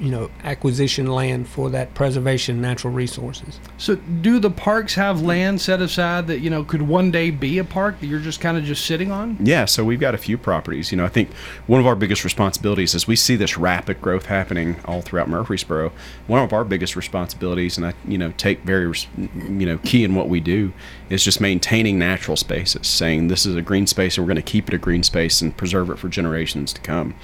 [0.00, 3.60] you know, acquisition land for that preservation natural resources.
[3.76, 7.58] So, do the parks have land set aside that you know could one day be
[7.58, 9.36] a park that you're just kind of just sitting on?
[9.40, 10.90] Yeah, so we've got a few properties.
[10.90, 11.30] You know, I think
[11.66, 15.92] one of our biggest responsibilities as we see this rapid growth happening all throughout Murfreesboro,
[16.26, 20.14] one of our biggest responsibilities, and I, you know, take very, you know, key in
[20.14, 20.72] what we do,
[21.10, 22.86] is just maintaining natural spaces.
[22.86, 25.42] Saying this is a green space, and we're going to keep it a green space
[25.42, 27.14] and preserve it for generations to come.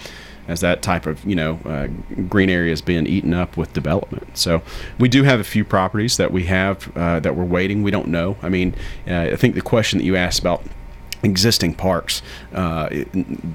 [0.49, 1.89] As that type of you know uh,
[2.29, 4.63] green area is being eaten up with development, so
[4.99, 7.83] we do have a few properties that we have uh, that we're waiting.
[7.83, 8.37] We don't know.
[8.43, 8.75] I mean,
[9.09, 10.63] uh, I think the question that you asked about
[11.31, 12.23] existing parks.
[12.55, 13.09] Uh, it-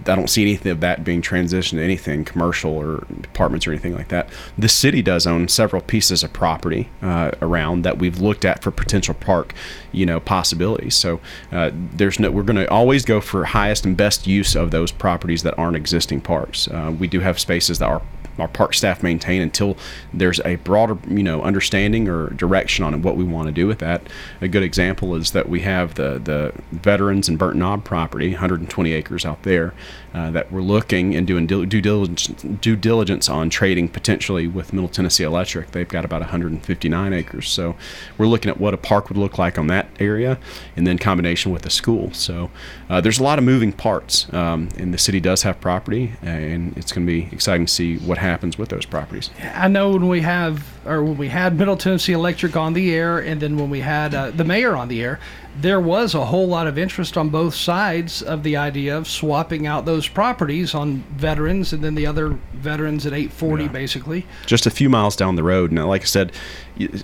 [0.07, 3.95] I don't see anything of that being transitioned to anything commercial or apartments or anything
[3.95, 4.29] like that.
[4.57, 8.71] The city does own several pieces of property uh, around that we've looked at for
[8.71, 9.53] potential park,
[9.91, 10.95] you know, possibilities.
[10.95, 11.19] So
[11.51, 12.29] uh, there's no.
[12.31, 15.75] We're going to always go for highest and best use of those properties that aren't
[15.77, 16.67] existing parks.
[16.67, 18.01] Uh, we do have spaces that are
[18.41, 19.77] our park staff maintain until
[20.13, 23.80] there's a broader, you know, understanding or direction on what we want to do with
[23.80, 24.01] that.
[24.41, 28.91] A good example is that we have the the veterans and Burnt Knob property, 120
[28.91, 29.73] acres out there,
[30.13, 34.89] uh, that we're looking and doing due diligence due diligence on trading potentially with Middle
[34.89, 35.71] Tennessee Electric.
[35.71, 37.75] They've got about 159 acres, so
[38.17, 40.39] we're looking at what a park would look like on that area,
[40.75, 42.12] and then combination with the school.
[42.13, 42.49] So
[42.89, 46.75] uh, there's a lot of moving parts, um, and the city does have property, and
[46.75, 49.30] it's going to be exciting to see what happens with those properties.
[49.54, 53.20] I know when we have, or when we had Middle Tennessee Electric on the air,
[53.20, 55.20] and then when we had uh, the mayor on the air,
[55.60, 59.67] there was a whole lot of interest on both sides of the idea of swapping
[59.67, 64.26] out those properties on veterans and then the other veterans at 840, basically.
[64.46, 65.72] just a few miles down the road.
[65.72, 66.32] Now, like I said,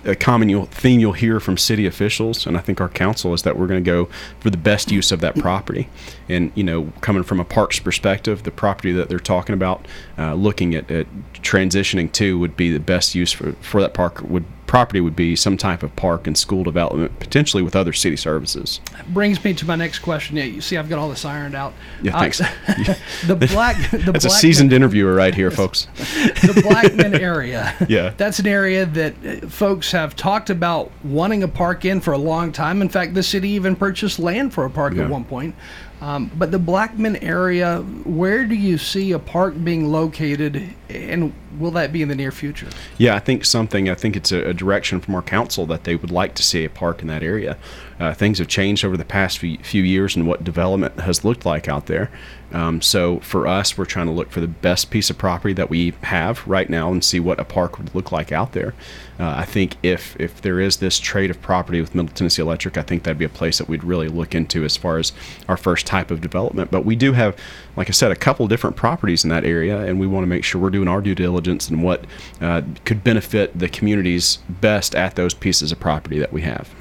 [0.04, 3.42] a common you'll, theme you'll hear from city officials, and I think our council is
[3.42, 4.08] that we're going to go
[4.40, 5.88] for the best use of that property.
[6.28, 9.86] And you know, coming from a parks perspective, the property that they're talking about,
[10.16, 11.06] uh, looking at, at
[11.48, 15.34] transitioning to would be the best use for, for that park would property would be
[15.34, 18.80] some type of park and school development, potentially with other city services.
[19.08, 20.36] Brings me to my next question.
[20.36, 21.72] Yeah, you see, I've got all this ironed out.
[22.02, 22.38] Yeah, Uh, thanks.
[23.26, 25.86] the black, the That's a Blackman- seasoned interviewer right here, folks.
[25.96, 27.74] the Blackman area.
[27.88, 28.12] Yeah.
[28.16, 32.18] That's an area that uh, folks have talked about wanting a park in for a
[32.18, 32.80] long time.
[32.82, 35.04] In fact, the city even purchased land for a park Yeah.
[35.04, 35.54] at one point.
[36.00, 41.70] Um, but the Blackman area, where do you see a park being located, and will
[41.72, 42.68] that be in the near future?
[42.96, 43.88] Yeah, I think something.
[43.88, 46.64] I think it's a, a direction from our council that they would like to see
[46.64, 47.56] a park in that area.
[47.98, 51.44] Uh, things have changed over the past few, few years and what development has looked
[51.44, 52.10] like out there.
[52.52, 55.68] Um, so for us, we're trying to look for the best piece of property that
[55.68, 58.74] we have right now and see what a park would look like out there.
[59.18, 62.76] Uh, I think if if there is this trade of property with Middle Tennessee Electric,
[62.76, 65.12] I think that'd be a place that we'd really look into as far as
[65.48, 66.70] our first type of development.
[66.70, 67.36] But we do have,
[67.76, 70.44] like I said, a couple different properties in that area, and we want to make
[70.44, 72.04] sure we're doing our due diligence and what
[72.40, 76.72] uh, could benefit the communities best at those pieces of property that we have.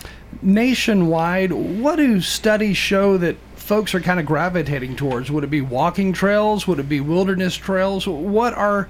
[0.42, 5.32] Nationwide, what do studies show that folks are kind of gravitating towards?
[5.32, 6.68] Would it be walking trails?
[6.68, 8.08] Would it be wilderness trails?
[8.08, 8.88] What are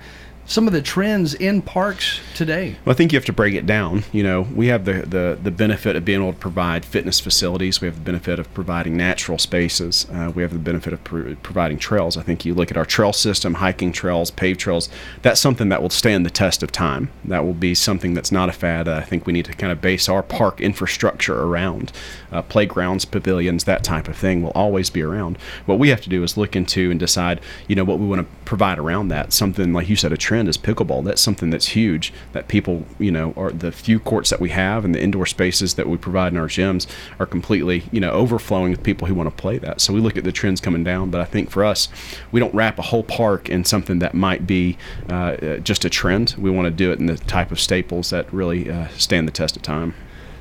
[0.48, 2.78] some of the trends in parks today?
[2.86, 4.06] Well, I think you have to break it down.
[4.14, 7.82] You know, we have the, the, the benefit of being able to provide fitness facilities.
[7.82, 10.08] We have the benefit of providing natural spaces.
[10.10, 12.16] Uh, we have the benefit of pro- providing trails.
[12.16, 14.88] I think you look at our trail system, hiking trails, paved trails.
[15.22, 17.12] That's something that will stand the test of time.
[17.26, 18.88] That will be something that's not a fad.
[18.88, 21.92] I think we need to kind of base our park infrastructure around.
[22.32, 25.38] Uh, playgrounds, pavilions, that type of thing will always be around.
[25.66, 28.22] What we have to do is look into and decide, you know, what we want
[28.22, 29.34] to provide around that.
[29.34, 31.04] Something like you said, a trend is pickleball.
[31.06, 32.14] That's something that's huge.
[32.34, 35.76] That people, you know, are the few courts that we have and the indoor spaces
[35.76, 36.86] that we provide in our gyms
[37.18, 39.80] are completely, you know, overflowing with people who want to play that.
[39.80, 41.10] So we look at the trends coming down.
[41.10, 41.88] But I think for us,
[42.32, 44.78] we don't wrap a whole park in something that might be
[45.10, 46.36] uh, just a trend.
[46.38, 49.32] We want to do it in the type of staples that really uh, stand the
[49.32, 49.96] test of time.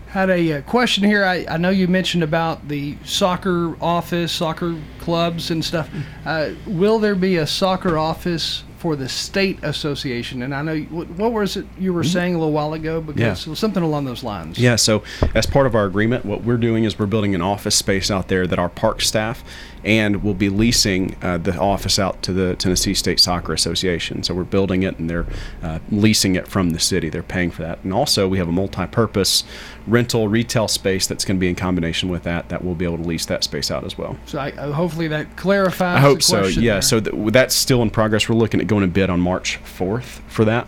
[0.08, 1.24] Had a uh, question here.
[1.24, 5.90] I, I know you mentioned about the soccer office, soccer clubs, and stuff.
[6.24, 10.42] Uh, will there be a soccer office for the state association?
[10.42, 12.12] And I know what, what was it you were mm-hmm.
[12.12, 13.00] saying a little while ago?
[13.00, 13.54] Because Yeah.
[13.54, 14.60] something along those lines.
[14.60, 15.02] Yeah, so
[15.34, 18.28] as part of our agreement, what we're doing is we're building an office space out
[18.28, 19.42] there that our park staff
[19.86, 24.24] and we'll be leasing uh, the office out to the Tennessee State Soccer Association.
[24.24, 25.26] So we're building it and they're
[25.62, 27.08] uh, leasing it from the city.
[27.08, 27.78] They're paying for that.
[27.84, 29.44] And also, we have a multi purpose
[29.86, 32.98] rental retail space that's going to be in combination with that, that we'll be able
[32.98, 34.18] to lease that space out as well.
[34.26, 35.98] So I, uh, hopefully that clarifies.
[35.98, 36.46] I hope so.
[36.46, 36.72] Yeah.
[36.72, 36.82] there.
[36.82, 38.28] So th- that's still in progress.
[38.28, 40.66] We're looking at going to bid on March 4th for that.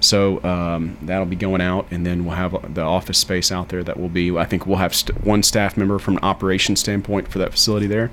[0.00, 3.82] So um, that'll be going out, and then we'll have the office space out there
[3.84, 4.36] that will be.
[4.36, 7.86] I think we'll have st- one staff member from an operations standpoint for that facility
[7.86, 8.10] there,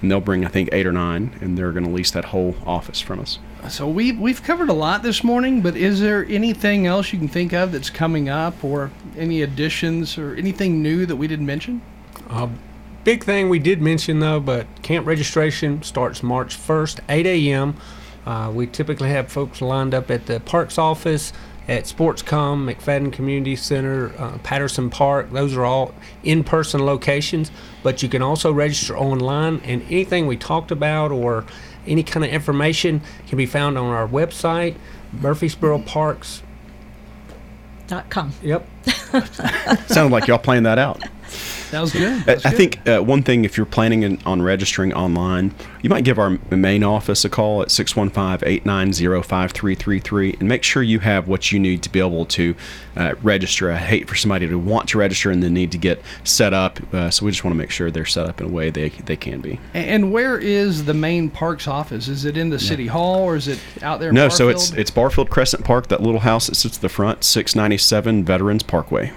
[0.00, 2.54] and they'll bring I think eight or nine, and they're going to lease that whole
[2.64, 3.38] office from us.
[3.68, 7.28] So we've we've covered a lot this morning, but is there anything else you can
[7.28, 11.82] think of that's coming up, or any additions, or anything new that we didn't mention?
[12.30, 12.48] Uh,
[13.02, 17.76] big thing we did mention though, but camp registration starts March 1st, 8 a.m.
[18.26, 21.32] Uh, we typically have folks lined up at the parks office,
[21.68, 25.32] at Sportscom, McFadden Community Center, uh, Patterson Park.
[25.32, 27.50] Those are all in-person locations,
[27.82, 29.60] but you can also register online.
[29.64, 31.44] And anything we talked about or
[31.86, 34.76] any kind of information can be found on our website,
[35.12, 36.42] Murfreesboro Parks.
[37.88, 38.32] Dot com.
[38.42, 38.68] Yep.
[39.86, 41.02] Sounded like y'all planned that out.
[41.70, 42.12] That was good.
[42.12, 42.56] I, That was I good.
[42.56, 46.38] think uh, one thing, if you're planning in, on registering online, you might give our
[46.50, 51.90] main office a call at 615-890-5333 and make sure you have what you need to
[51.90, 52.54] be able to
[52.96, 53.70] uh, register.
[53.70, 56.80] I hate for somebody to want to register and then need to get set up.
[56.92, 58.88] Uh, so we just want to make sure they're set up in a way they,
[58.88, 59.58] they can be.
[59.74, 62.08] And where is the main parks office?
[62.08, 64.10] Is it in the city hall or is it out there?
[64.10, 66.88] In No, so it's it's Barfield Crescent Park, that little house that sits at the
[66.88, 69.12] front, 697 Veterans Parkway.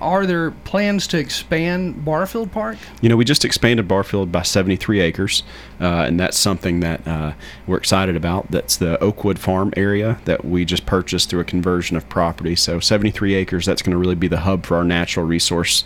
[0.00, 2.78] Are there plans to expand Barfield Park?
[3.00, 5.42] You know, we just expanded Barfield by 73 acres,
[5.80, 7.32] uh, and that's something that uh,
[7.66, 8.50] we're excited about.
[8.50, 12.56] That's the Oakwood Farm area that we just purchased through a conversion of property.
[12.56, 15.84] So 73 acres, that's going to really be the hub for our natural resource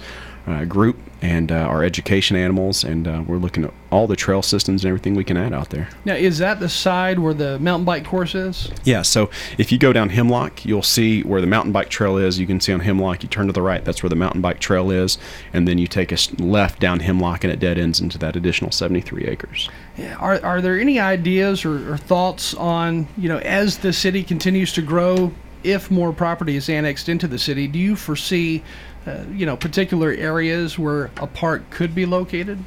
[0.48, 4.40] uh, group and uh, our education animals, and uh, we're looking at all the trail
[4.40, 5.88] systems and everything we can add out there.
[6.04, 8.70] Now, is that the side where the mountain bike course is?
[8.84, 9.28] Yeah, so
[9.58, 12.38] if you go down Hemlock, you'll see where the mountain bike trail is.
[12.38, 14.60] You can see on Hemlock, you turn to the right, that's where the mountain bike
[14.60, 15.18] trail is,
[15.52, 18.70] and then you take a left down Hemlock, and it dead ends into that additional
[18.70, 19.68] 73 acres.
[19.96, 24.22] Yeah, Are, are there any ideas or, or thoughts on, you know, as the city
[24.22, 25.32] continues to grow,
[25.64, 28.62] if more property is annexed into the city, do you foresee,
[29.08, 32.58] uh, you know, particular areas where a park could be located?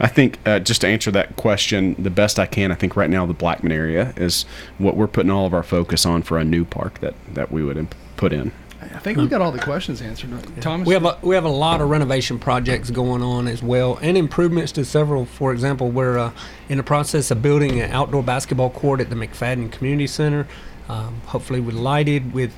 [0.00, 3.10] I think uh, just to answer that question the best I can, I think right
[3.10, 4.44] now the Blackman area is
[4.78, 7.62] what we're putting all of our focus on for a new park that, that we
[7.62, 8.52] would imp- put in.
[8.80, 10.30] I think we've got all the questions answered.
[10.60, 10.86] Thomas?
[10.86, 14.16] We have a, we have a lot of renovation projects going on as well, and
[14.16, 15.24] improvements to several.
[15.24, 16.32] For example, we're uh,
[16.68, 20.46] in the process of building an outdoor basketball court at the McFadden Community Center.
[20.88, 22.52] Um, hopefully, with lighted, with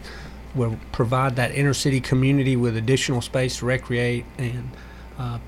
[0.57, 4.71] will provide that inner city community with additional space to recreate and
[5.19, 5.39] uh,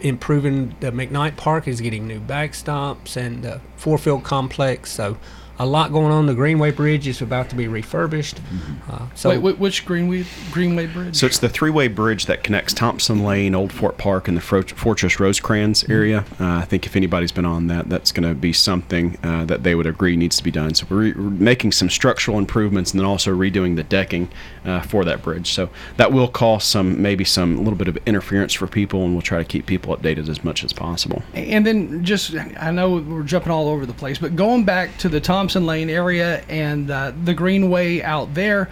[0.00, 4.92] improving the McKnight Park is getting new backstops and the four field complex.
[4.92, 5.16] So
[5.58, 6.26] a lot going on.
[6.26, 8.40] The Greenway Bridge is about to be refurbished.
[8.88, 11.16] Uh, so Wait, wait, which Greenway, Greenway Bridge?
[11.16, 14.62] So it's the three-way bridge that connects Thompson Lane, Old Fort Park, and the Fro-
[14.62, 16.24] Fortress Rosecrans area.
[16.38, 19.64] Uh, I think if anybody's been on that, that's going to be something uh, that
[19.64, 20.74] they would agree needs to be done.
[20.74, 24.28] So we're, re- we're making some structural improvements and then also redoing the decking
[24.64, 25.52] uh, for that bridge.
[25.52, 29.12] So that will cause some, maybe some, a little bit of interference for people, and
[29.14, 31.22] we'll try to keep people updated as much as possible.
[31.34, 35.08] And then just, I know we're jumping all over the place, but going back to
[35.08, 38.68] the Thompson Lane area and uh, the Greenway out there,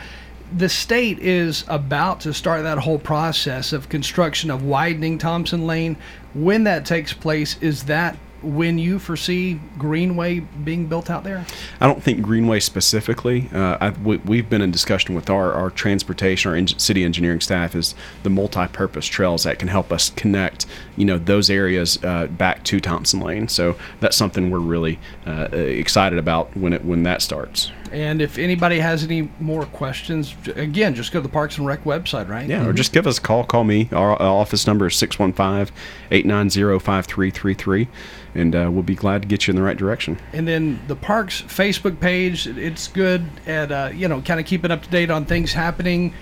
[0.57, 5.97] the state is about to start that whole process of construction of widening Thompson Lane.
[6.35, 11.47] When that takes place, is that when you foresee Greenway being built out there?
[11.81, 13.49] I don't think Greenway specifically.
[13.53, 17.75] Uh, we, have been in discussion with our, our transportation, our en- city engineering staff,
[17.75, 20.67] is the multi-purpose trails that can help us connect,
[20.97, 23.49] you know, those areas uh, back to Thompson Lane.
[23.49, 27.73] So that's something we're really uh, excited about when it when that starts.
[27.93, 31.85] And if anybody has any more questions, again, just go to the Parks and Rec
[31.85, 32.49] website, right?
[32.49, 32.69] Yeah, mm-hmm.
[32.69, 33.45] or just give us a call.
[33.45, 33.89] Call me.
[33.93, 35.75] Our office number is 615
[36.11, 37.89] 890 5333
[38.37, 40.19] and uh, we'll be glad to get you in the right direction.
[40.33, 44.71] And then the park's Facebook page, it's good at uh, you know kind of keeping
[44.71, 46.13] up to date on things happening.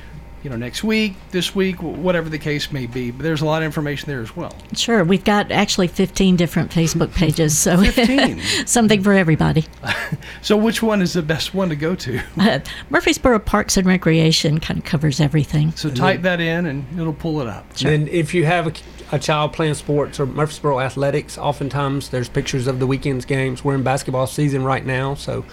[0.45, 3.11] You know, next week, this week, whatever the case may be.
[3.11, 4.55] But there's a lot of information there as well.
[4.75, 8.41] Sure, we've got actually 15 different Facebook pages, so 15.
[8.67, 9.65] something for everybody.
[10.43, 12.21] so, which one is the best one to go to?
[12.45, 12.59] Uh,
[12.91, 15.73] Murfreesboro Parks and Recreation kind of covers everything.
[15.77, 17.65] So type that in, and it'll pull it up.
[17.75, 17.91] Sure.
[17.91, 18.73] And if you have a
[19.13, 23.65] a child playing sports or Murfreesboro athletics, oftentimes there's pictures of the weekend's games.
[23.65, 25.45] We're in basketball season right now, so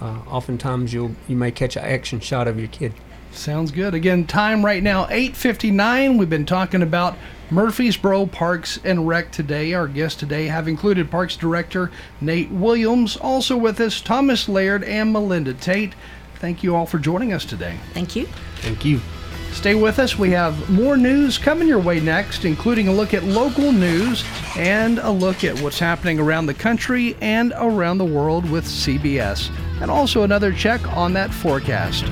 [0.00, 2.94] uh, oftentimes you'll you may catch an action shot of your kid.
[3.32, 3.94] Sounds good.
[3.94, 6.18] Again, time right now 8:59.
[6.18, 7.16] We've been talking about
[7.50, 9.72] Murfreesboro Parks and Rec today.
[9.72, 15.12] Our guests today have included Parks Director Nate Williams, also with us Thomas Laird and
[15.12, 15.94] Melinda Tate.
[16.40, 17.76] Thank you all for joining us today.
[17.94, 18.26] Thank you.
[18.56, 19.00] Thank you.
[19.52, 20.18] Stay with us.
[20.18, 24.24] We have more news coming your way next, including a look at local news
[24.56, 29.50] and a look at what's happening around the country and around the world with CBS,
[29.80, 32.04] and also another check on that forecast.